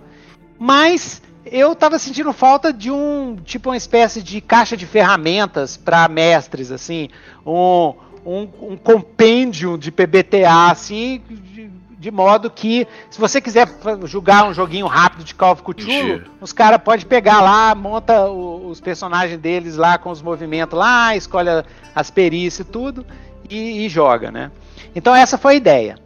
[0.59, 6.09] Mas eu tava sentindo falta de um tipo uma espécie de caixa de ferramentas para
[6.09, 7.09] mestres, assim,
[7.44, 13.68] um, um, um compêndio de PBTA, assim, de, de, modo que, se você quiser
[14.05, 18.68] jogar um joguinho rápido de Call of Cthulhu, os caras podem pegar lá, monta o,
[18.68, 21.50] os personagens deles lá com os movimentos lá, escolhe
[21.94, 23.07] as perícias e tudo,
[23.50, 24.50] e, e joga, né?
[24.94, 26.04] Então essa foi a ideia.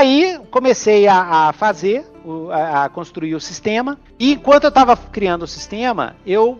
[0.00, 2.10] Aí comecei a, a fazer,
[2.50, 3.98] a, a, construir o sistema.
[4.18, 6.58] E enquanto eu estava criando o sistema, eu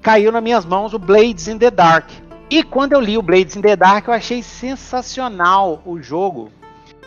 [0.00, 2.08] caiu nas minhas mãos o Blades in the Dark.
[2.48, 6.50] E quando eu li o Blades in the Dark, eu achei sensacional o jogo,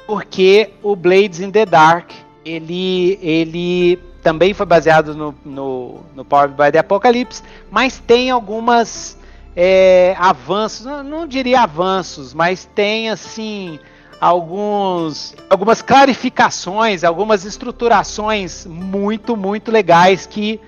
[0.05, 2.11] porque o Blades in the Dark
[2.45, 7.41] ele, ele também foi baseado no, no, no Power by the Apocalypse,
[7.71, 9.17] mas tem algumas
[9.55, 13.79] é, avanços, não, não diria avanços, mas tem assim
[14.21, 20.61] alguns, algumas clarificações, algumas estruturações muito, muito legais que,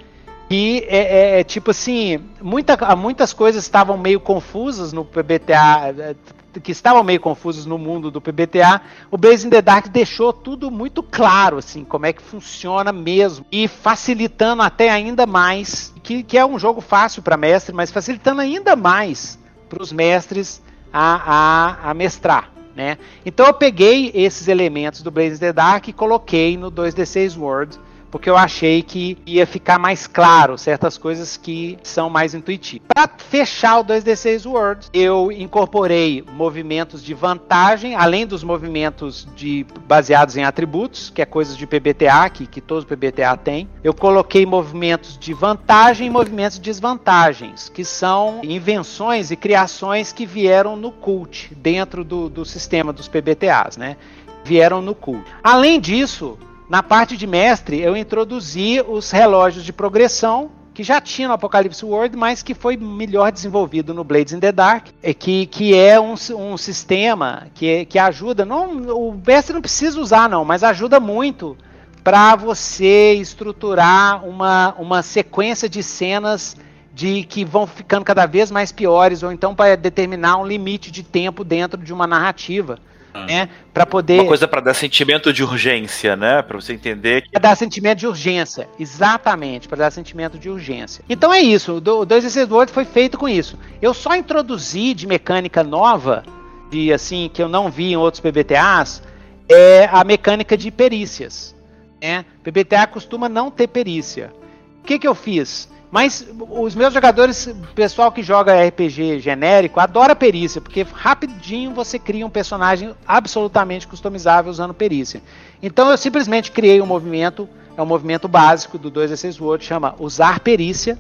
[0.50, 6.16] que é, é, é tipo assim, muita, muitas coisas estavam meio confusas no PBTA, é,
[6.64, 10.72] que estavam meio confusas no mundo do PBTA, o Blaze in the Dark deixou tudo
[10.72, 16.40] muito claro, assim, como é que funciona mesmo, e facilitando até ainda mais, que, que
[16.40, 19.38] é um jogo fácil para mestre, mas facilitando ainda mais
[19.70, 20.60] para os mestres
[20.92, 22.53] a, a, a mestrar.
[22.76, 22.98] Né?
[23.26, 27.80] Então eu peguei esses elementos do Blaze the Dark e coloquei no 2D6 World
[28.14, 32.86] porque eu achei que ia ficar mais claro certas coisas que são mais intuitivas.
[32.94, 40.38] Para fechar o 2D6 World, eu incorporei movimentos de vantagem, além dos movimentos de baseados
[40.38, 43.68] em atributos, que é coisas de PBTA, que, que todos os PBTA têm.
[43.84, 50.28] Eu coloquei movimentos de vantagem e movimentos de desvantagens, que são invenções e criações que
[50.28, 53.98] vieram no cult, dentro do, do sistema dos PBTAs, né?
[54.44, 55.26] Vieram no cult.
[55.44, 56.38] Além disso,
[56.70, 61.86] na parte de mestre, eu introduzi os relógios de progressão, que já tinha no Apocalypse
[61.86, 64.88] World, mas que foi melhor desenvolvido no Blades in the Dark,
[65.20, 68.44] que, que é um, um sistema que, que ajuda.
[68.44, 71.56] Não, o mestre não precisa usar, não, mas ajuda muito
[72.04, 76.58] para você estruturar uma, uma sequência de cenas
[76.94, 81.02] de que vão ficando cada vez mais piores, ou então para determinar um limite de
[81.02, 82.78] tempo dentro de uma narrativa.
[83.14, 83.26] Ah.
[83.26, 83.50] né?
[83.74, 84.20] Para poder.
[84.20, 86.42] Uma coisa para dar sentimento de urgência, né?
[86.42, 87.22] Para você entender.
[87.22, 87.32] Que...
[87.32, 91.04] Para dar sentimento de urgência, exatamente, para dar sentimento de urgência.
[91.08, 91.74] Então é isso.
[91.74, 93.58] O 2 World foi feito com isso.
[93.82, 96.24] Eu só introduzi de mecânica nova,
[96.72, 99.04] de assim que eu não vi em outros PBTAs,
[99.48, 101.56] é a mecânica de perícias.
[102.02, 102.26] Né?
[102.44, 104.34] PBTA costuma não ter perícia.
[104.80, 105.70] O que, que eu fiz?
[105.94, 112.26] Mas os meus jogadores, pessoal que joga RPG genérico, adora perícia, porque rapidinho você cria
[112.26, 115.22] um personagem absolutamente customizável usando perícia.
[115.62, 119.64] Então eu simplesmente criei um movimento, é um movimento básico do 2 a 6 Word,
[119.64, 120.98] chama usar perícia.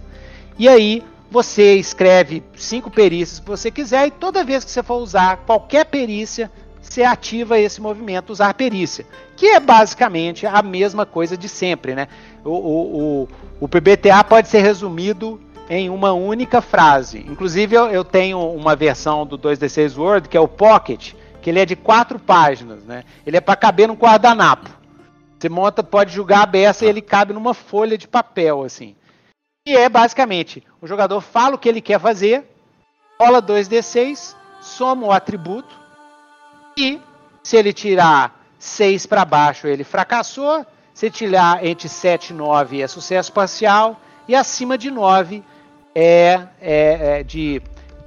[0.59, 5.01] E aí você escreve cinco perícias que você quiser e toda vez que você for
[5.01, 6.51] usar qualquer perícia,
[6.93, 12.07] você ativa esse movimento usar perícia, que é basicamente a mesma coisa de sempre, né?
[12.45, 13.29] O, o, o,
[13.61, 17.25] o PBTA pode ser resumido em uma única frase.
[17.27, 21.59] Inclusive, eu, eu tenho uma versão do 2D6 Word, que é o Pocket, que ele
[21.59, 23.03] é de quatro páginas, né?
[23.25, 24.69] Ele é para caber num guardanapo.
[25.39, 28.95] Você monta, pode jogar a beça e ele cabe numa folha de papel, assim.
[29.67, 32.45] E é basicamente, o jogador fala o que ele quer fazer,
[33.19, 35.82] rola 2D6, soma o atributo,
[36.77, 36.99] e
[37.43, 40.65] se ele tirar 6 para baixo, ele fracassou.
[40.93, 43.99] Se tirar entre 7 e 9 é sucesso parcial.
[44.27, 45.43] E acima de 9
[45.93, 47.61] é, é, é de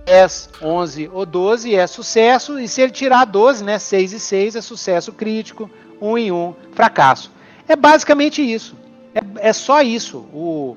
[0.07, 2.59] 10, 11 ou 12 é sucesso.
[2.59, 5.71] E se ele tirar 12, né, 6 e 6 é sucesso crítico.
[6.01, 7.31] 1 e 1, fracasso.
[7.69, 8.77] É basicamente isso.
[9.15, 10.19] É, é só isso.
[10.33, 10.77] O,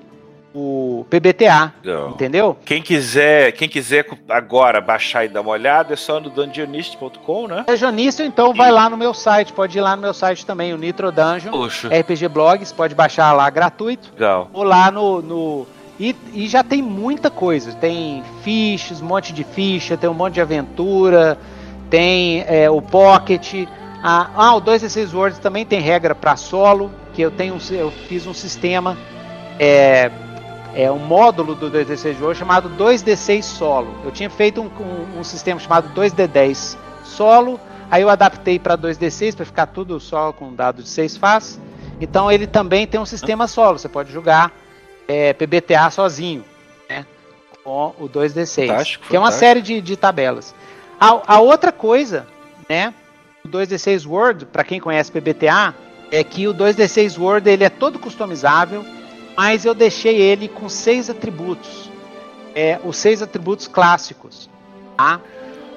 [0.53, 2.09] o PBTA, Não.
[2.09, 2.57] entendeu?
[2.65, 7.65] Quem quiser, quem quiser agora baixar e dar uma olhada, é só no dungeonist.com, né?
[7.67, 10.77] Dungeonist, então vai lá no meu site, pode ir lá no meu site também, o
[10.77, 11.89] Nitro Dungeon, Puxa.
[11.89, 14.11] RPG Blogs, pode baixar lá gratuito.
[14.13, 14.49] Legal.
[14.53, 15.67] Ou lá no, no
[15.99, 20.35] e, e, já tem muita coisa, tem fichas, um monte de ficha, tem um monte
[20.35, 21.37] de aventura,
[21.89, 23.67] tem é, o Pocket,
[24.01, 27.91] ah, ah o 2 6 Words também tem regra para solo, que eu tenho, eu
[27.91, 28.97] fiz um sistema,
[29.59, 30.09] é,
[30.75, 33.93] é um módulo do 2D6 World chamado 2D6 Solo.
[34.03, 37.59] Eu tinha feito um, um, um sistema chamado 2D10 Solo,
[37.89, 41.59] aí eu adaptei para 2D6 para ficar tudo só com dado de 6 faces.
[41.99, 44.51] Então ele também tem um sistema solo, você pode jogar
[45.07, 46.45] é, PBTA sozinho,
[46.89, 47.05] né?
[47.63, 50.55] Com o 2D6, fantástico, que é uma série de, de tabelas.
[50.99, 52.25] A, a, outra coisa,
[52.69, 52.93] né?
[53.43, 55.73] O 2D6 Word, para quem conhece PBTA,
[56.11, 58.85] é que o 2D6 Word ele é todo customizável,
[59.39, 61.89] mas eu deixei ele com seis atributos,
[62.53, 64.49] é, os seis atributos clássicos,
[64.97, 65.21] tá?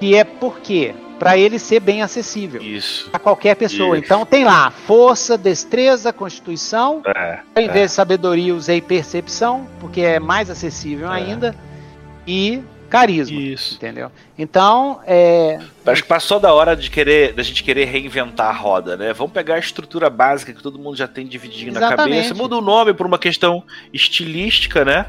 [0.01, 2.61] Que é porque para ele ser bem acessível
[3.13, 3.95] a qualquer pessoa.
[3.95, 4.03] Isso.
[4.03, 7.01] Então tem lá força, destreza, constituição.
[7.05, 7.85] É, ao invés é.
[7.85, 11.15] de sabedoria, usei percepção, porque é mais acessível é.
[11.15, 11.55] ainda.
[12.27, 12.61] E
[12.93, 13.41] carisma.
[13.41, 13.73] Isso.
[13.73, 14.11] Entendeu?
[14.37, 15.59] Então, é.
[15.83, 19.11] Acho que passou da hora de querer, da gente querer reinventar a roda, né?
[19.13, 21.97] Vamos pegar a estrutura básica que todo mundo já tem divididinho Exatamente.
[21.97, 25.07] na cabeça, muda o nome por uma questão estilística, né?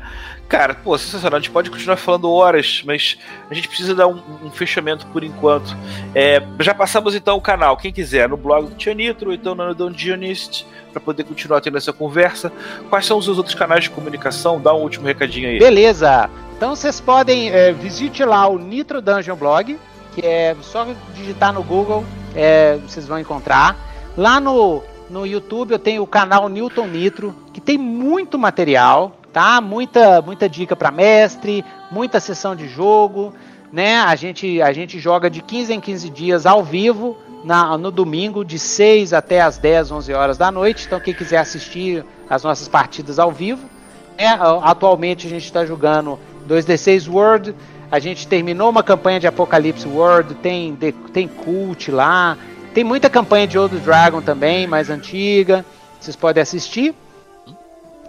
[0.48, 1.36] Cara, pô, sensacional.
[1.36, 3.18] A gente pode continuar falando horas, mas
[3.50, 5.76] a gente precisa dar um, um fechamento por enquanto.
[6.14, 9.74] É, já passamos então o canal, quem quiser, no blog do Tianitro, ou então no
[9.74, 12.50] Dungeonist, para poder continuar tendo essa conversa.
[12.88, 14.58] Quais são os outros canais de comunicação?
[14.60, 15.58] Dá um último recadinho aí.
[15.58, 16.30] Beleza!
[16.56, 19.78] Então vocês podem é, visite lá o Nitro Dungeon Blog,
[20.14, 23.76] que é só digitar no Google, é, vocês vão encontrar.
[24.16, 29.60] Lá no, no YouTube eu tenho o canal Newton Nitro, que tem muito material, tá?
[29.60, 33.34] Muita, muita dica para mestre, muita sessão de jogo,
[33.72, 33.96] né?
[33.98, 38.44] A gente, a gente joga de 15 em 15 dias ao vivo, na, no domingo,
[38.44, 40.86] de 6 até as 10, 11 horas da noite.
[40.86, 43.68] Então, quem quiser assistir as nossas partidas ao vivo,
[44.16, 44.38] né?
[44.62, 47.54] atualmente a gente está jogando 2D6 World.
[47.90, 50.76] A gente terminou uma campanha de Apocalipse World, tem,
[51.12, 52.36] tem Cult lá,
[52.72, 55.64] tem muita campanha de Old Dragon também, mais antiga.
[56.00, 56.94] Vocês podem assistir.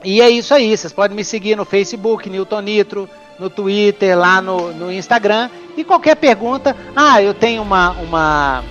[0.04, 3.10] E é isso aí, vocês podem me seguir no Facebook, Newton Nitro,
[3.40, 5.50] no Twitter, lá no, no Instagram.
[5.78, 8.64] E qualquer pergunta, ah, eu tenho uma, uma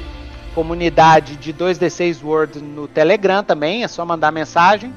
[0.54, 4.94] comunidade de 2D6 World no Telegram também, é só mandar mensagem.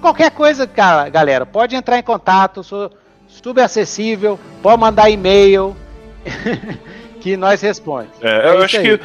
[0.00, 2.90] Qualquer coisa, galera, pode entrar em contato, sou
[3.28, 5.76] super acessível, pode mandar e-mail
[7.20, 8.14] que nós respondemos.
[8.22, 8.98] É, eu é acho aí.
[8.98, 9.04] que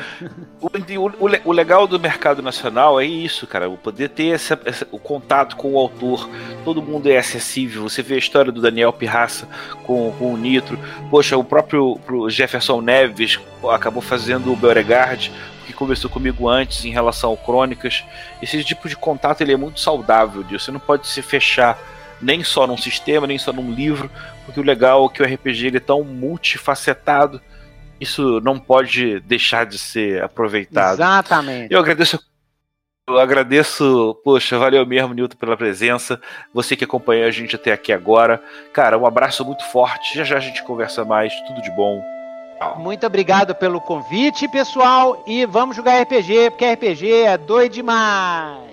[0.61, 4.87] o, o, o, legal do mercado nacional é isso, cara, o poder ter essa, essa,
[4.91, 6.29] o contato com o autor,
[6.63, 7.83] todo mundo é acessível.
[7.83, 9.47] Você vê a história do Daniel Pirraça
[9.85, 11.99] com, com o Nitro, poxa, o próprio
[12.29, 13.39] Jefferson Neves
[13.71, 15.31] acabou fazendo o Beauregard,
[15.65, 18.03] que conversou comigo antes em relação ao Crônicas.
[18.41, 21.77] Esse tipo de contato ele é muito saudável, você não pode se fechar
[22.21, 24.09] nem só num sistema, nem só num livro,
[24.45, 27.41] porque o legal é que o RPG ele é tão multifacetado,
[27.99, 30.95] isso não pode deixar de ser aproveitado.
[30.95, 31.73] Exatamente.
[31.73, 32.19] Eu agradeço
[33.05, 36.21] eu agradeço, poxa, valeu mesmo, Nilton, pela presença.
[36.53, 38.41] Você que acompanhou a gente até aqui agora.
[38.71, 40.15] Cara, um abraço muito forte.
[40.15, 41.33] Já já a gente conversa mais.
[41.41, 42.01] Tudo de bom.
[42.77, 45.21] Muito obrigado pelo convite, pessoal.
[45.27, 48.72] E vamos jogar RPG, porque RPG é doido demais.